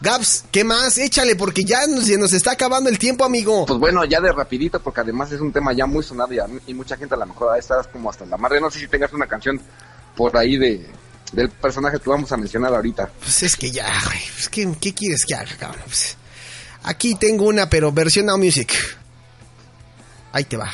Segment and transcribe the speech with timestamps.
[0.00, 0.96] Gaps, ¿qué más?
[0.98, 3.66] Échale, porque ya nos, se nos está acabando el tiempo, amigo.
[3.66, 6.46] Pues bueno, ya de rapidito, porque además es un tema ya muy sonado y, a
[6.46, 8.60] mí- y mucha gente a lo mejor está como hasta la madre.
[8.60, 9.60] No sé si tengas una canción
[10.16, 10.86] por ahí de
[11.32, 13.08] del personaje que vamos a mencionar ahorita.
[13.20, 14.18] Pues es que ya, güey.
[14.34, 15.82] Pues, ¿qué, qué quieres que haga, cabrón?
[15.86, 16.16] Pues,
[16.82, 18.72] aquí tengo una, pero versión Now Music.
[20.32, 20.70] Ahí te va.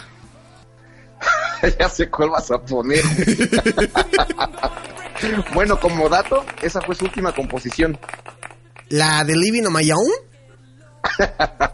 [1.79, 3.03] ya sé cuál vas a poner.
[5.55, 7.99] bueno, como dato, esa fue su última composición.
[8.91, 10.11] ¿La de Living on My Own?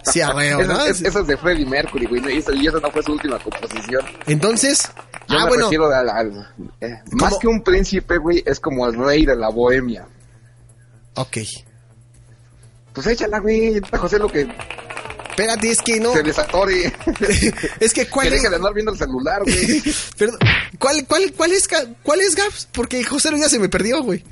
[0.05, 0.85] Sí, a ver, Esa, ¿no?
[0.85, 2.35] es, esa es de Freddie Mercury, güey.
[2.37, 4.05] Y esa, y esa no fue su última composición.
[4.27, 4.91] Entonces,
[5.29, 8.87] Yo ah, me bueno, refiero al- al- eh, más que un príncipe, güey, es como
[8.87, 10.07] el rey de la bohemia.
[11.15, 11.39] ok.
[12.93, 13.81] Pues échala, güey.
[13.99, 14.47] José, lo que
[15.31, 16.13] Espérate, es que no.
[16.13, 16.93] se desatore.
[17.81, 18.43] Es que, ¿cuál que es?
[18.43, 19.83] deje de andar viendo el celular, güey.
[20.19, 20.39] Perdón,
[20.79, 21.67] ¿cuál, cuál, cuál es,
[22.03, 22.69] cuál es Gaps?
[22.71, 24.23] Porque José ya se me perdió, güey.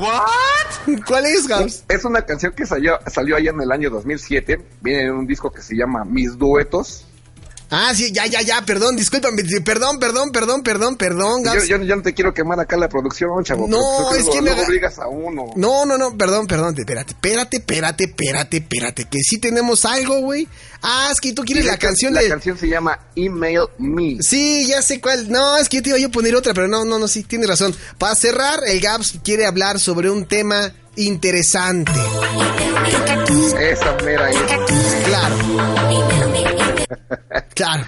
[0.00, 0.98] ¿What?
[1.06, 1.84] ¿Cuál es Gaps?
[1.88, 4.64] Es una canción que salió, salió allá en el año 2007.
[4.80, 7.07] Viene en un disco que se llama Mis Duetos.
[7.70, 11.68] Ah, sí, ya, ya, ya, perdón, discúlpame, perdón, perdón, perdón, perdón, perdón, Yo, Gaps.
[11.68, 13.68] yo, yo no te quiero quemar acá la producción, chavo.
[13.68, 15.52] No, pues es que me luego haga- obligas a uno.
[15.54, 20.48] No, no, no, perdón, perdón, espérate, espérate, espérate, espérate, espérate, que sí tenemos algo, güey.
[20.80, 22.28] Ah, es que tú quieres la canción la de...
[22.28, 24.16] canción se llama Email Me.
[24.22, 25.30] Sí, ya sé cuál.
[25.30, 27.48] No, es que yo te iba a poner otra, pero no, no, no, sí, tienes
[27.48, 27.74] razón.
[27.98, 31.92] Para cerrar, el Gaps quiere hablar sobre un tema interesante.
[33.60, 34.36] Esa mera es.
[35.04, 35.36] Claro.
[37.54, 37.84] Claro.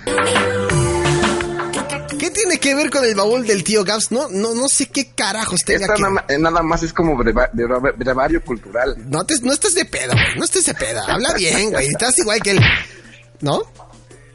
[2.19, 4.11] ¿Qué tiene que ver con el baúl del tío Gaps?
[4.11, 5.95] No, no, no sé qué carajos tenga Esta
[6.27, 8.97] que nada, más es como breva- breva- brevario cultural.
[9.09, 10.37] No, te, no estés de pedo, güey.
[10.37, 11.01] No estés de pedo.
[11.07, 11.87] Habla bien, güey.
[11.87, 12.61] Estás igual que él.
[13.41, 13.63] ¿No?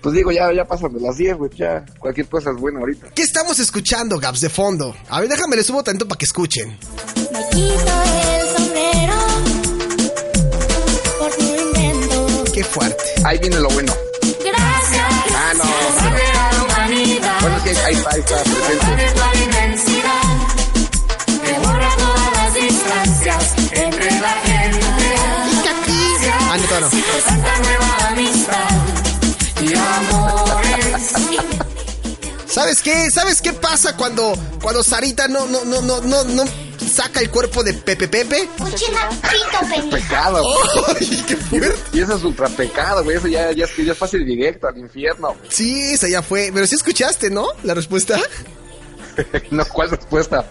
[0.01, 1.51] Pues digo, ya, ya pasan de las 10, güey.
[1.55, 3.09] Ya cualquier cosa es buena ahorita.
[3.13, 4.95] ¿Qué estamos escuchando, Gaps, de fondo?
[5.09, 6.69] A ver, déjame le subo tanto para que escuchen.
[7.31, 8.03] Me quito
[8.39, 8.44] el
[12.65, 13.03] fuerte.
[13.23, 13.93] Ahí viene lo bueno.
[14.21, 15.07] Gracias.
[15.35, 15.63] Ah, no.
[15.63, 16.45] gracias.
[17.41, 18.93] Bueno, sí, ahí está, ahí está presente.
[18.93, 20.21] Eres la inmensidad
[21.43, 24.85] que borra todas las distancias entre la gente.
[25.17, 25.35] Ah.
[32.47, 33.11] ¿Sabes qué?
[33.11, 36.64] ¿Sabes qué pasa cuando, cuando Sarita no, no, no, no, no, no
[36.95, 38.49] saca el cuerpo de Pepe Pepe?
[38.57, 39.89] Puchina, pito, pendejo.
[39.89, 40.43] Pecado.
[40.99, 41.79] ¡Ay, qué fuerte!
[41.91, 43.17] Y eso es ultra pecado, güey.
[43.17, 45.35] Eso ya, ya, es, ya es fácil directo al infierno.
[45.49, 46.51] Sí, esa ya fue.
[46.53, 47.47] Pero sí escuchaste, ¿no?
[47.63, 48.17] La respuesta.
[49.51, 50.45] no, ¿cuál respuesta?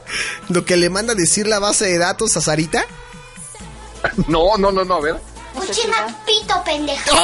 [0.51, 2.85] Lo que le manda a decir la base de datos a Sarita.
[4.29, 5.17] No, no, no, no, a ver.
[5.55, 7.11] Puchina, pito, pendejo.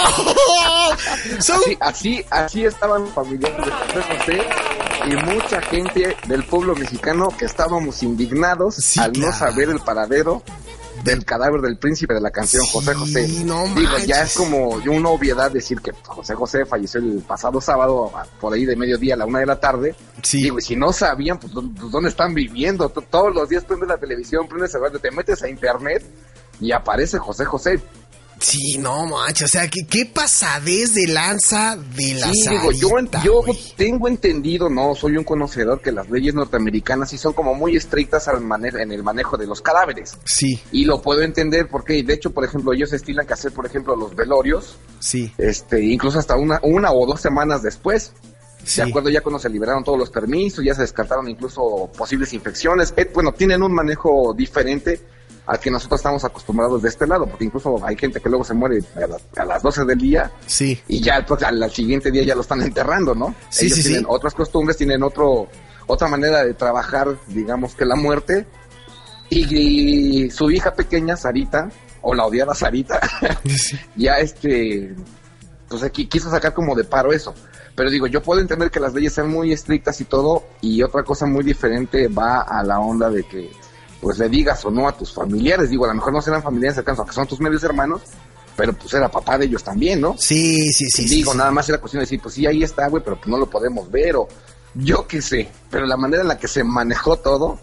[1.39, 7.45] Así, así, así estaban familiares de José José y mucha gente del pueblo mexicano que
[7.47, 10.43] estábamos indignados Sí, al no saber el paradero
[11.05, 13.29] del cadáver del príncipe de la canción, Sí, José José.
[13.47, 18.13] no Digo, ya es como una obviedad decir que José José falleció el pasado sábado,
[18.39, 19.95] por ahí de mediodía a la una de la tarde.
[20.23, 20.43] Sí.
[20.43, 22.91] Digo, y si no sabían, pues, ¿dó- pues, ¿dónde están viviendo?
[22.91, 26.05] Todos los días prendes la televisión, prendes el radio, te metes a internet
[26.61, 27.81] y aparece José José.
[28.41, 32.89] Sí, no manches, o sea, ¿qué, qué pasadez de lanza de la Sí, digo, yo,
[33.23, 33.43] yo
[33.77, 38.29] tengo entendido, no soy un conocedor, que las leyes norteamericanas sí son como muy estrictas
[38.29, 40.17] al mane- en el manejo de los cadáveres.
[40.25, 43.67] Sí, Y lo puedo entender porque, de hecho, por ejemplo, ellos estilan que hacer, por
[43.67, 48.13] ejemplo, los velorios, sí, este, incluso hasta una, una o dos semanas después.
[48.65, 48.81] sí.
[48.83, 52.95] De acuerdo, ya cuando se liberaron todos los permisos, ya se descartaron incluso posibles infecciones.
[52.97, 55.01] Eh, bueno, tienen un manejo diferente
[55.51, 58.55] al que nosotros estamos acostumbrados de este lado, porque incluso hay gente que luego se
[58.55, 62.13] muere a, la- a las 12 del día Sí, y ya pues, al, al siguiente
[62.13, 63.35] día ya lo están enterrando, ¿no?
[63.49, 64.07] Sí, Ellos sí, tienen sí.
[64.09, 65.49] otras costumbres, tienen otro
[65.89, 68.47] otra manera de trabajar, digamos que la muerte.
[69.29, 71.69] Y, y su hija pequeña, Sarita,
[72.03, 73.01] o la odiada Sarita,
[73.97, 74.95] ya este,
[75.69, 77.35] pues aquí quiso sacar como de paro eso.
[77.75, 81.03] Pero digo, yo puedo entender que las leyes sean muy estrictas y todo, y otra
[81.03, 83.51] cosa muy diferente va a la onda de que,
[84.01, 85.71] pues le digas o no a tus familiares.
[85.71, 88.03] Digo, a lo mejor no serán familiares cercanos, aunque son tus medios hermanos,
[88.57, 90.17] pero pues era papá de ellos también, ¿no?
[90.19, 91.09] Sí, sí, sí.
[91.09, 91.39] Digo, sí.
[91.39, 93.49] nada más era cuestión de decir, pues sí, ahí está, güey, pero pues no lo
[93.49, 94.29] podemos ver, o
[94.75, 95.49] yo qué sé.
[95.71, 97.59] Pero la manera en la que se manejó todo,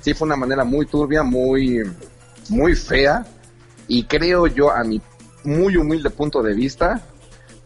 [0.00, 1.82] sí fue una manera muy turbia, muy,
[2.48, 3.26] muy fea
[3.90, 5.00] y creo yo a mi
[5.42, 7.02] muy humilde punto de vista,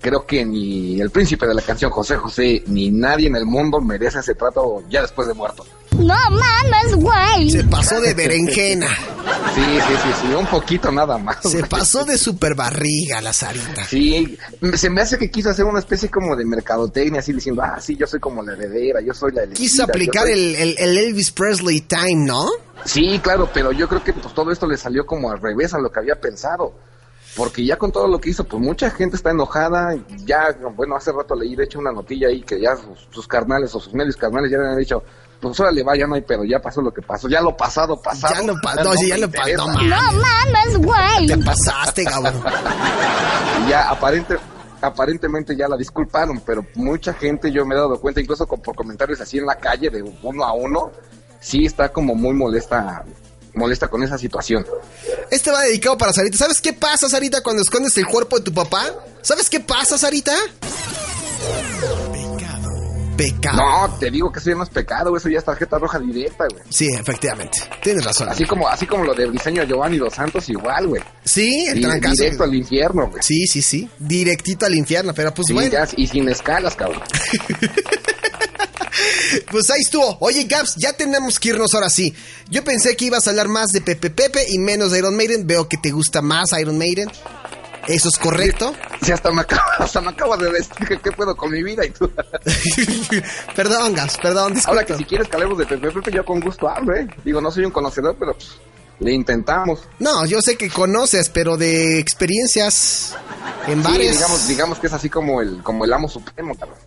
[0.00, 3.80] creo que ni el príncipe de la canción José José ni nadie en el mundo
[3.80, 5.66] merece ese trato ya después de muerto.
[5.98, 7.50] No mames, güey.
[7.50, 8.88] Se pasó de berenjena.
[9.54, 11.38] Sí, sí, sí, sí, un poquito nada más.
[11.42, 11.68] Se güey.
[11.68, 13.84] pasó de super barriga la Sarita.
[13.84, 14.36] Sí,
[14.74, 17.96] se me hace que quiso hacer una especie como de mercadotecnia, así diciendo, ah, sí,
[17.96, 19.56] yo soy como la heredera, yo soy la elegida.
[19.62, 20.32] Quiso aplicar soy-".
[20.32, 22.48] el, el- el Elvis Presley time, ¿no?
[22.84, 25.78] Sí, claro, pero yo creo que pues, todo esto le salió como al revés a
[25.78, 26.74] lo que había pensado.
[27.36, 29.96] Porque ya con todo lo que hizo, pues mucha gente está enojada.
[30.24, 33.74] Ya, bueno, hace rato leí, de hecho, una notilla ahí que ya sus, sus carnales
[33.74, 35.02] o sus medios carnales ya le han dicho,
[35.48, 37.28] pues órale, va, ya no hay pero ya pasó lo que pasó.
[37.28, 38.34] Ya lo pasado, pasado.
[38.34, 39.64] Ya lo pa- no, sí, ya lo pa- interesa.
[39.66, 41.26] no No mames, güey.
[41.26, 42.28] Te pasaste, Gabo.
[43.66, 44.36] Y ya aparente,
[44.80, 48.74] aparentemente ya la disculparon, pero mucha gente, yo me he dado cuenta, incluso con- por
[48.74, 50.90] comentarios así en la calle de uno a uno,
[51.40, 53.04] sí está como muy molesta,
[53.54, 54.66] molesta con esa situación.
[55.30, 56.36] Este va dedicado para Sarita.
[56.38, 58.84] ¿Sabes qué pasa, Sarita, cuando escondes el cuerpo de tu papá?
[59.22, 60.34] ¿Sabes qué pasa, Sarita?
[63.16, 63.56] Pecado.
[63.56, 66.44] No, te digo que eso ya no es pecado, eso ya es tarjeta roja directa,
[66.50, 66.62] güey.
[66.68, 67.58] Sí, efectivamente.
[67.82, 68.28] Tienes razón.
[68.28, 71.02] Así como, así como lo de Briseño Giovanni dos Santos, igual, güey.
[71.24, 72.14] Sí, el Y trancazo.
[72.14, 73.22] Directo al infierno, güey.
[73.22, 73.88] Sí, sí, sí.
[73.98, 75.70] Directito al infierno, pero pues Sí, bueno.
[75.70, 77.02] ya, y sin escalas, cabrón.
[79.50, 80.16] Pues ahí estuvo.
[80.20, 82.14] Oye, Gaps, ya tenemos que irnos ahora sí.
[82.48, 85.46] Yo pensé que ibas a hablar más de Pepe Pepe y menos de Iron Maiden.
[85.46, 87.10] Veo que te gusta más Iron Maiden.
[87.86, 88.74] ¿Eso es correcto?
[89.02, 91.84] Sí, hasta me acabo, hasta me acabo de decir que qué puedo con mi vida
[91.84, 92.10] y tú.
[93.56, 94.70] perdón, Gaps, perdón, disculpa.
[94.80, 97.06] Ahora que si quieres que hablemos de Pepe Pepe, yo con gusto hablo, ¿eh?
[97.24, 98.52] Digo, no soy un conocedor, pero pues,
[99.00, 99.80] le intentamos.
[99.98, 103.16] No, yo sé que conoces, pero de experiencias
[103.66, 104.12] en Sí, bares.
[104.12, 106.78] digamos, digamos que es así como el, como el amo supremo, cabrón.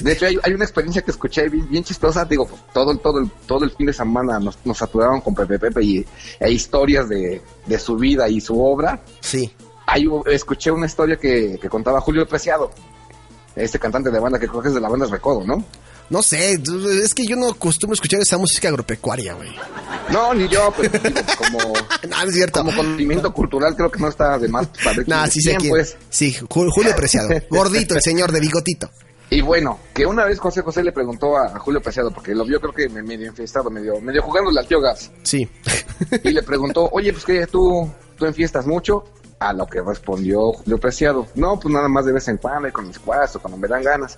[0.00, 2.24] De- hecho, hay, hay una experiencia que escuché bien, bien chistosa.
[2.24, 5.58] Digo, todo, el- todo, el, todo el fin de semana nos, nos saturaron con Pepe
[5.58, 6.06] Pepe y
[6.40, 8.98] e historias de, de su vida y su obra.
[9.20, 9.52] Sí.
[9.86, 12.70] Hay, escuché una historia que, que contaba Julio Preciado,
[13.54, 15.64] este cantante de banda que creo que es de la banda Recodo, ¿no?
[16.08, 16.52] No sé,
[17.02, 19.50] es que yo no acostumbro escuchar esa música agropecuaria, güey.
[20.10, 21.58] No, ni yo, pero digo, como,
[22.08, 22.60] No, es cierto.
[22.60, 25.96] como conocimiento cultural creo que no está de más saber Nah, sí sé quién, pues.
[26.08, 27.28] Sí, Ju- Julio Preciado.
[27.50, 28.88] Gordito, el señor de bigotito.
[29.30, 32.60] Y bueno, que una vez José José le preguntó a, Julio Preciado, porque lo vio
[32.60, 35.48] creo que me- medio enfiestado, medio, medio jugándole al tío Gas, Sí.
[36.22, 39.02] y le preguntó, oye, pues que tú, tú enfiestas mucho,
[39.38, 42.72] a lo que respondió Julio Preciado, no, pues nada más de vez en cuando, y
[42.72, 44.16] con mis cuadros, o cuando me dan ganas.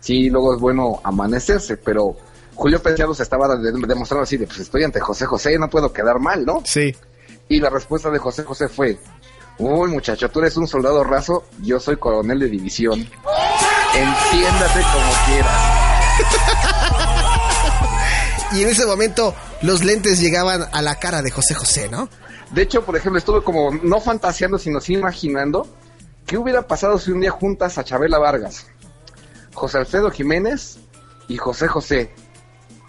[0.00, 2.16] Sí, luego es bueno amanecerse, pero
[2.54, 5.92] Julio Preciado se estaba de- demostrando así de, pues estoy ante José José, no puedo
[5.92, 6.62] quedar mal, ¿no?
[6.64, 6.94] Sí.
[7.48, 8.98] Y la respuesta de José José fue,
[9.58, 13.00] uy muchacho, tú eres un soldado raso, yo soy coronel de división.
[13.94, 15.60] Entiéndate como quieras.
[18.52, 22.08] Y en ese momento los lentes llegaban a la cara de José José, ¿no?
[22.52, 25.66] De hecho, por ejemplo, estuve como no fantaseando, sino sí imaginando
[26.26, 28.66] qué hubiera pasado si un día juntas a Chabela Vargas,
[29.54, 30.78] José Alfredo Jiménez
[31.28, 32.12] y José José.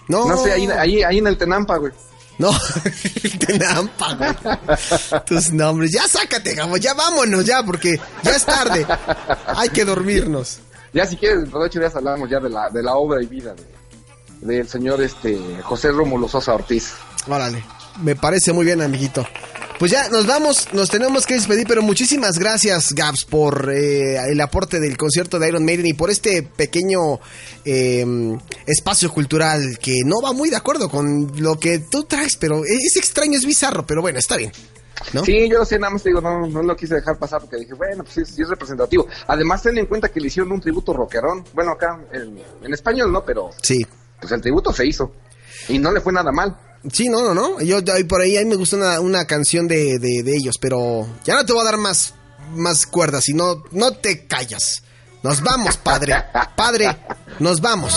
[0.07, 1.93] No, No sé, ahí, ahí, ahí en el Tenampa, güey.
[2.37, 2.49] No,
[3.45, 5.23] Tenampa, güey.
[5.25, 5.91] Tus nombres.
[5.91, 8.85] Ya sácate, Gabo, ya vámonos, ya, porque ya es tarde.
[9.45, 10.59] Hay que dormirnos.
[10.93, 13.27] Ya si quieres, dentro de ocho días hablamos ya de la, de la obra y
[13.27, 13.63] vida de,
[14.41, 16.93] del señor este José Rómulo Sosa Ortiz.
[17.27, 17.63] Órale,
[18.03, 19.25] me parece muy bien, amiguito.
[19.79, 24.39] Pues ya nos vamos, nos tenemos que despedir, pero muchísimas gracias, Gabs, por eh, el
[24.39, 27.19] aporte del concierto de Iron Maiden y por este pequeño
[27.65, 28.05] eh,
[28.67, 32.95] espacio cultural que no va muy de acuerdo con lo que tú traes, pero es
[32.95, 34.51] extraño, es bizarro, pero bueno, está bien.
[35.13, 35.25] ¿no?
[35.25, 37.73] Sí, yo sé, nada más te digo, no, no lo quise dejar pasar porque dije,
[37.73, 39.07] bueno, pues sí, sí es representativo.
[39.25, 41.43] Además, ten en cuenta que le hicieron un tributo rockerón.
[41.55, 43.83] Bueno, acá en, en español no, pero Sí.
[44.21, 45.11] Pues el tributo se hizo.
[45.67, 46.55] Y no le fue nada mal.
[46.91, 47.61] Sí, no, no, no.
[47.61, 50.57] Yo ahí por ahí, a mí me gusta una, una canción de, de, de ellos,
[50.59, 52.13] pero ya no te voy a dar más,
[52.55, 54.83] más cuerdas, si no, no te callas.
[55.23, 56.15] Nos vamos, padre.
[56.55, 56.97] Padre,
[57.39, 57.93] nos vamos.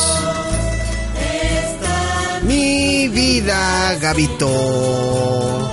[2.43, 5.71] Mi vida, Gabito,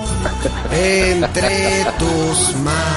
[0.72, 2.92] entre tus manos.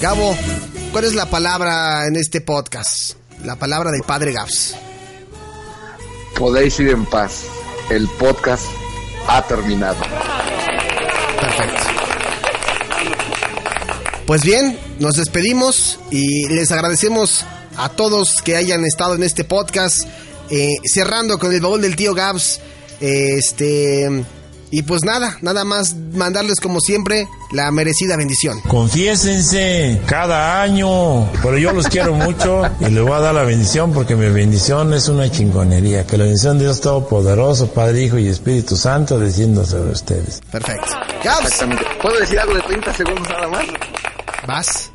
[0.00, 0.34] Gabo,
[0.92, 3.19] ¿cuál es la palabra en este podcast?
[3.44, 4.74] La palabra del padre Gabs.
[6.38, 7.44] Podéis ir en paz.
[7.90, 8.64] El podcast
[9.26, 9.98] ha terminado.
[11.40, 11.82] Perfecto.
[14.26, 17.44] Pues bien, nos despedimos y les agradecemos
[17.76, 20.06] a todos que hayan estado en este podcast.
[20.52, 22.60] eh, cerrando con el baúl del tío Gabs.
[23.00, 24.24] eh, este.
[24.70, 28.60] Y pues nada, nada más mandarles como siempre la merecida bendición.
[28.68, 33.92] Confiésense cada año, pero yo los quiero mucho y les voy a dar la bendición
[33.92, 36.06] porque mi bendición es una chingonería.
[36.06, 40.40] Que la bendición de Dios Todopoderoso, Padre, Hijo y Espíritu Santo descienda sobre ustedes.
[40.50, 40.92] Perfecto.
[41.22, 41.84] Exactamente.
[42.00, 43.66] ¿Puedo decir algo de 30 segundos nada más?
[44.46, 44.92] vas.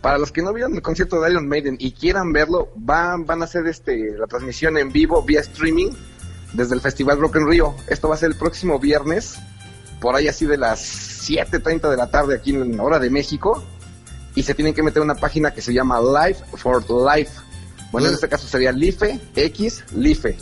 [0.00, 3.42] Para los que no vieron el concierto de Iron Maiden y quieran verlo, van, van
[3.42, 5.90] a hacer este la transmisión en vivo vía streaming
[6.52, 7.74] desde el Festival Rock en Río.
[7.86, 9.36] Esto va a ser el próximo viernes,
[10.00, 10.80] por ahí así de las
[11.28, 13.62] 7.30 de la tarde aquí en la hora de México.
[14.34, 17.32] Y se tienen que meter a una página que se llama Life for Life.
[17.90, 20.36] Bueno, en este caso sería Life X Life.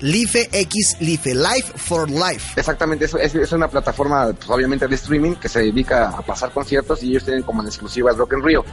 [0.00, 2.54] Life X Life, Life for Life.
[2.56, 6.52] Exactamente, es, es, es una plataforma pues, obviamente de streaming que se dedica a pasar
[6.52, 8.64] conciertos y ellos tienen como en exclusiva el Rock en Rio.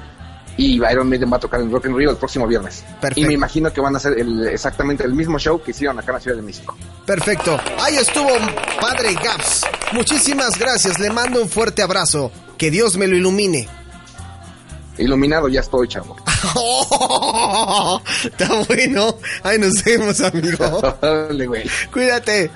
[0.58, 2.84] Y Iron Maiden va a tocar en Rock en Rio el próximo viernes.
[3.00, 3.20] Perfecto.
[3.22, 6.08] Y me imagino que van a hacer el- exactamente el mismo show que hicieron acá
[6.08, 6.76] en la Ciudad de México.
[7.06, 7.60] Perfecto.
[7.80, 8.28] Ahí estuvo
[8.82, 9.62] Padre Gaps.
[9.94, 10.98] Muchísimas gracias.
[11.00, 12.32] Le mando un fuerte abrazo.
[12.58, 13.70] Que Dios me lo ilumine.
[14.98, 16.16] Iluminado ya estoy, chavo.
[18.24, 19.16] Está bueno.
[19.44, 20.80] Ahí nos vemos, amigo.
[21.02, 21.70] Órale, güey.
[21.94, 22.50] Cuídate.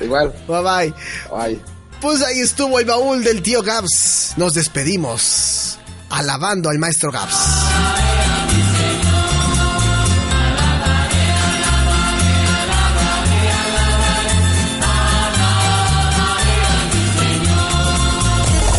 [0.00, 0.32] Igual.
[0.48, 0.94] Bye bye.
[1.30, 1.60] Bye.
[2.00, 4.34] Pues ahí estuvo el baúl del tío Gaps.
[4.36, 5.78] Nos despedimos.
[6.10, 7.36] Alabando al maestro Gaps.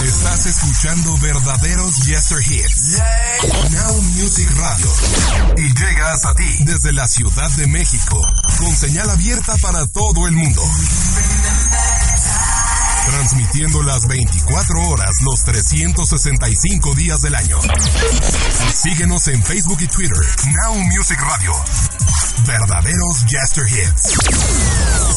[0.04, 2.98] Estás escuchando verdaderos Yester Hits.
[3.72, 4.92] Now Music Radio.
[5.58, 8.22] Y llegas a ti desde la Ciudad de México.
[8.60, 10.62] Con señal abierta para todo el mundo.
[13.06, 17.60] Transmitiendo las 24 horas, los 365 días del año.
[18.74, 20.18] Síguenos en Facebook y Twitter.
[20.64, 21.54] Now Music Radio.
[22.46, 24.16] Verdaderos Yester Hits.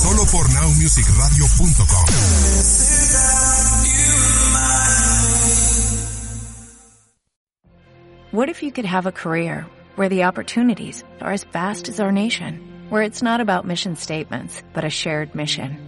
[0.02, 3.08] Solo por nowmusicradio.com.
[8.30, 9.64] What if you could have a career
[9.96, 14.62] where the opportunities are as vast as our nation, where it's not about mission statements,
[14.74, 15.87] but a shared mission?